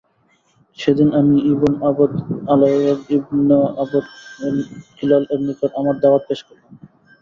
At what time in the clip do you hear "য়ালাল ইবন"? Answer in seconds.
2.47-3.49